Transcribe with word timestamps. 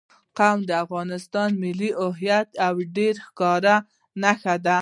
قومونه 0.37 0.65
د 0.69 0.71
افغانستان 0.83 1.49
د 1.53 1.57
ملي 1.63 1.91
هویت 2.11 2.47
یوه 2.63 2.83
ډېره 2.97 3.19
ښکاره 3.27 3.75
نښه 4.21 4.55
ده. 4.65 4.77